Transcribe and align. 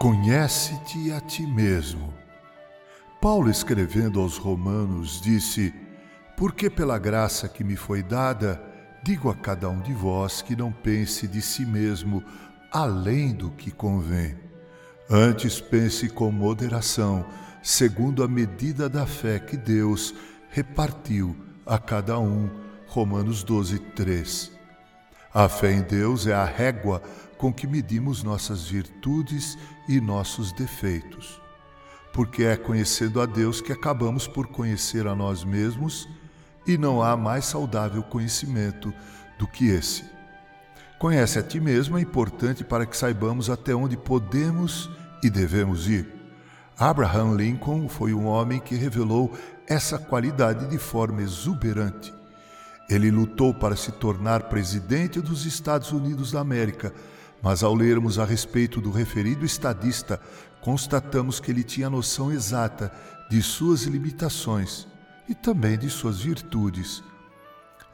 Conhece-te 0.00 1.12
a 1.12 1.20
ti 1.20 1.46
mesmo. 1.46 2.14
Paulo, 3.20 3.50
escrevendo 3.50 4.18
aos 4.18 4.38
Romanos, 4.38 5.20
disse: 5.20 5.74
Porque 6.38 6.70
pela 6.70 6.98
graça 6.98 7.46
que 7.50 7.62
me 7.62 7.76
foi 7.76 8.02
dada, 8.02 8.58
digo 9.02 9.28
a 9.28 9.34
cada 9.34 9.68
um 9.68 9.78
de 9.78 9.92
vós 9.92 10.40
que 10.40 10.56
não 10.56 10.72
pense 10.72 11.28
de 11.28 11.42
si 11.42 11.66
mesmo 11.66 12.24
além 12.72 13.34
do 13.34 13.50
que 13.50 13.70
convém. 13.70 14.38
Antes 15.10 15.60
pense 15.60 16.08
com 16.08 16.32
moderação, 16.32 17.26
segundo 17.62 18.24
a 18.24 18.28
medida 18.28 18.88
da 18.88 19.04
fé 19.04 19.38
que 19.38 19.58
Deus 19.58 20.14
repartiu 20.48 21.36
a 21.66 21.78
cada 21.78 22.18
um. 22.18 22.48
Romanos 22.86 23.44
12, 23.44 23.78
3. 23.78 24.59
A 25.32 25.48
fé 25.48 25.72
em 25.72 25.82
Deus 25.82 26.26
é 26.26 26.34
a 26.34 26.44
régua 26.44 27.00
com 27.38 27.52
que 27.52 27.64
medimos 27.64 28.24
nossas 28.24 28.66
virtudes 28.66 29.56
e 29.88 30.00
nossos 30.00 30.52
defeitos. 30.52 31.40
Porque 32.12 32.42
é 32.42 32.56
conhecendo 32.56 33.20
a 33.20 33.26
Deus 33.26 33.60
que 33.60 33.72
acabamos 33.72 34.26
por 34.26 34.48
conhecer 34.48 35.06
a 35.06 35.14
nós 35.14 35.44
mesmos 35.44 36.08
e 36.66 36.76
não 36.76 37.00
há 37.00 37.16
mais 37.16 37.44
saudável 37.44 38.02
conhecimento 38.02 38.92
do 39.38 39.46
que 39.46 39.68
esse. 39.68 40.04
Conhece 40.98 41.38
a 41.38 41.42
ti 41.44 41.60
mesmo 41.60 41.96
é 41.96 42.00
importante 42.00 42.64
para 42.64 42.84
que 42.84 42.96
saibamos 42.96 43.48
até 43.48 43.72
onde 43.72 43.96
podemos 43.96 44.90
e 45.22 45.30
devemos 45.30 45.88
ir. 45.88 46.12
Abraham 46.76 47.36
Lincoln 47.36 47.88
foi 47.88 48.12
um 48.12 48.26
homem 48.26 48.58
que 48.58 48.74
revelou 48.74 49.32
essa 49.68 49.96
qualidade 49.96 50.66
de 50.66 50.76
forma 50.76 51.22
exuberante. 51.22 52.19
Ele 52.90 53.08
lutou 53.08 53.54
para 53.54 53.76
se 53.76 53.92
tornar 53.92 54.48
presidente 54.48 55.20
dos 55.20 55.46
Estados 55.46 55.92
Unidos 55.92 56.32
da 56.32 56.40
América, 56.40 56.92
mas 57.40 57.62
ao 57.62 57.72
lermos 57.72 58.18
a 58.18 58.24
respeito 58.24 58.80
do 58.80 58.90
referido 58.90 59.46
estadista, 59.46 60.20
constatamos 60.60 61.38
que 61.38 61.52
ele 61.52 61.62
tinha 61.62 61.88
noção 61.88 62.32
exata 62.32 62.92
de 63.30 63.40
suas 63.40 63.82
limitações 63.82 64.88
e 65.28 65.36
também 65.36 65.78
de 65.78 65.88
suas 65.88 66.20
virtudes. 66.20 67.00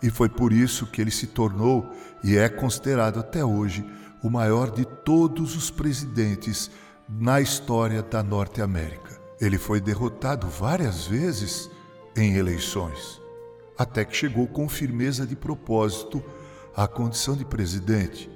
E 0.03 0.09
foi 0.09 0.31
por 0.31 0.51
isso 0.51 0.87
que 0.87 1.03
ele 1.03 1.11
se 1.11 1.27
tornou 1.27 1.93
e 2.25 2.39
é 2.39 2.49
considerado 2.49 3.21
até 3.21 3.45
hoje 3.45 3.85
o 4.23 4.31
maior 4.31 4.71
de 4.71 4.87
todos 4.87 5.55
os 5.55 5.71
presidentes 5.71 6.71
na 7.07 7.39
história 7.39 8.03
da 8.03 8.23
Norte 8.23 8.63
América. 8.63 9.21
Ele 9.39 9.59
foi 9.59 9.79
derrotado 9.79 10.49
várias 10.49 11.07
vezes 11.07 11.71
em 12.17 12.35
eleições 12.35 13.26
até 13.79 14.05
que 14.05 14.17
chegou 14.17 14.47
com 14.47 14.69
firmeza 14.69 15.27
de 15.27 15.37
propósito 15.37 16.23
à 16.75 16.87
condição 16.87 17.37
de 17.37 17.45
presidente. 17.45 18.31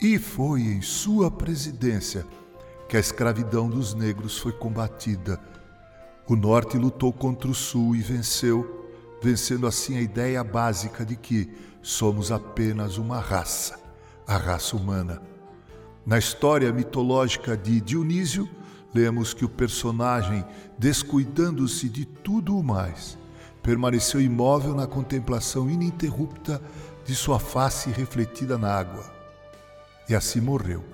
E 0.00 0.18
foi 0.18 0.60
em 0.60 0.82
sua 0.82 1.30
presidência 1.30 2.26
que 2.88 2.96
a 2.96 3.00
escravidão 3.00 3.68
dos 3.68 3.94
negros 3.94 4.38
foi 4.38 4.52
combatida. 4.52 5.40
O 6.28 6.36
Norte 6.36 6.76
lutou 6.76 7.12
contra 7.12 7.50
o 7.50 7.54
Sul 7.54 7.96
e 7.96 8.00
venceu, 8.00 8.90
vencendo 9.22 9.66
assim 9.66 9.96
a 9.96 10.00
ideia 10.00 10.42
básica 10.44 11.04
de 11.04 11.16
que 11.16 11.50
somos 11.82 12.30
apenas 12.30 12.98
uma 12.98 13.20
raça, 13.20 13.78
a 14.26 14.36
raça 14.36 14.76
humana. 14.76 15.22
Na 16.04 16.18
história 16.18 16.72
mitológica 16.72 17.56
de 17.56 17.80
Dionísio, 17.80 18.48
lemos 18.94 19.34
que 19.34 19.44
o 19.44 19.48
personagem, 19.48 20.44
descuidando-se 20.78 21.88
de 21.88 22.04
tudo 22.04 22.56
o 22.56 22.62
mais, 22.62 23.18
permaneceu 23.66 24.20
imóvel 24.20 24.76
na 24.76 24.86
contemplação 24.86 25.68
ininterrupta 25.68 26.62
de 27.04 27.16
sua 27.16 27.40
face 27.40 27.90
refletida 27.90 28.56
na 28.56 28.72
água. 28.72 29.04
E 30.08 30.14
assim 30.14 30.40
morreu. 30.40 30.84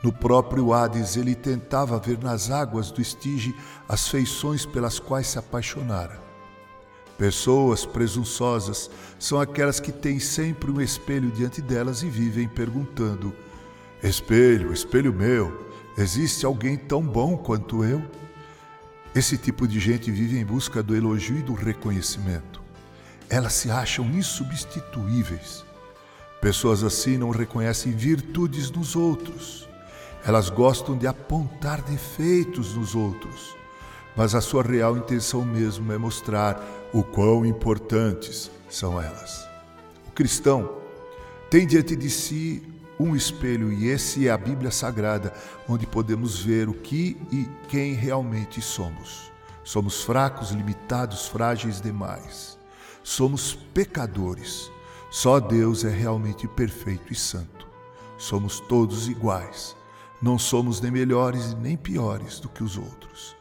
No 0.00 0.12
próprio 0.12 0.72
Hades, 0.72 1.16
ele 1.16 1.34
tentava 1.34 1.98
ver 1.98 2.16
nas 2.18 2.52
águas 2.52 2.92
do 2.92 3.00
Estige 3.00 3.52
as 3.88 4.06
feições 4.06 4.64
pelas 4.64 5.00
quais 5.00 5.26
se 5.26 5.40
apaixonara. 5.40 6.20
Pessoas 7.18 7.84
presunçosas 7.84 8.88
são 9.18 9.40
aquelas 9.40 9.80
que 9.80 9.90
têm 9.90 10.20
sempre 10.20 10.70
um 10.70 10.80
espelho 10.80 11.32
diante 11.32 11.60
delas 11.60 12.04
e 12.04 12.08
vivem 12.08 12.46
perguntando: 12.46 13.34
Espelho, 14.00 14.72
espelho 14.72 15.12
meu, 15.12 15.66
existe 15.96 16.46
alguém 16.46 16.76
tão 16.76 17.02
bom 17.02 17.36
quanto 17.36 17.82
eu? 17.82 18.00
Esse 19.18 19.36
tipo 19.36 19.66
de 19.66 19.80
gente 19.80 20.12
vive 20.12 20.38
em 20.38 20.44
busca 20.44 20.80
do 20.80 20.94
elogio 20.94 21.38
e 21.38 21.42
do 21.42 21.52
reconhecimento. 21.52 22.62
Elas 23.28 23.54
se 23.54 23.68
acham 23.68 24.04
insubstituíveis. 24.04 25.64
Pessoas 26.40 26.84
assim 26.84 27.18
não 27.18 27.30
reconhecem 27.30 27.90
virtudes 27.90 28.70
nos 28.70 28.94
outros. 28.94 29.68
Elas 30.24 30.48
gostam 30.48 30.96
de 30.96 31.08
apontar 31.08 31.82
defeitos 31.82 32.76
nos 32.76 32.94
outros. 32.94 33.56
Mas 34.16 34.36
a 34.36 34.40
sua 34.40 34.62
real 34.62 34.96
intenção 34.96 35.44
mesmo 35.44 35.92
é 35.92 35.98
mostrar 35.98 36.64
o 36.92 37.02
quão 37.02 37.44
importantes 37.44 38.48
são 38.70 39.02
elas. 39.02 39.48
O 40.06 40.12
cristão 40.12 40.76
tem 41.50 41.66
diante 41.66 41.96
de 41.96 42.08
si 42.08 42.62
um 42.98 43.14
espelho 43.14 43.72
e 43.72 43.88
esse 43.88 44.26
é 44.26 44.30
a 44.30 44.38
Bíblia 44.38 44.70
Sagrada, 44.70 45.32
onde 45.68 45.86
podemos 45.86 46.40
ver 46.40 46.68
o 46.68 46.74
que 46.74 47.16
e 47.30 47.48
quem 47.68 47.94
realmente 47.94 48.60
somos. 48.60 49.30
Somos 49.62 50.02
fracos, 50.02 50.50
limitados, 50.50 51.28
frágeis 51.28 51.80
demais. 51.80 52.58
Somos 53.02 53.54
pecadores. 53.54 54.70
Só 55.10 55.38
Deus 55.38 55.84
é 55.84 55.90
realmente 55.90 56.48
perfeito 56.48 57.12
e 57.12 57.16
santo. 57.16 57.68
Somos 58.16 58.60
todos 58.60 59.08
iguais. 59.08 59.76
Não 60.20 60.38
somos 60.38 60.80
nem 60.80 60.90
melhores 60.90 61.54
nem 61.54 61.76
piores 61.76 62.40
do 62.40 62.48
que 62.48 62.64
os 62.64 62.76
outros. 62.76 63.36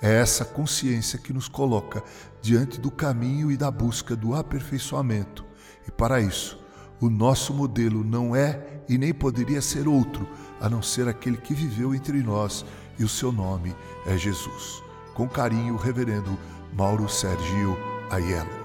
É 0.00 0.14
essa 0.14 0.44
consciência 0.44 1.18
que 1.18 1.32
nos 1.32 1.48
coloca 1.48 2.02
diante 2.40 2.80
do 2.80 2.90
caminho 2.90 3.52
e 3.52 3.56
da 3.56 3.70
busca 3.70 4.16
do 4.16 4.34
aperfeiçoamento. 4.34 5.44
E 5.86 5.90
para 5.90 6.20
isso, 6.20 6.61
o 7.02 7.10
nosso 7.10 7.52
modelo 7.52 8.04
não 8.04 8.34
é 8.34 8.84
e 8.88 8.96
nem 8.96 9.12
poderia 9.12 9.60
ser 9.60 9.88
outro 9.88 10.26
a 10.60 10.68
não 10.68 10.80
ser 10.80 11.08
aquele 11.08 11.36
que 11.36 11.52
viveu 11.52 11.92
entre 11.92 12.22
nós 12.22 12.64
e 12.96 13.02
o 13.02 13.08
seu 13.08 13.32
nome 13.32 13.74
é 14.06 14.16
Jesus. 14.16 14.80
Com 15.12 15.28
carinho, 15.28 15.74
Reverendo 15.74 16.38
Mauro 16.72 17.08
Sergio 17.08 17.76
Aiello. 18.08 18.61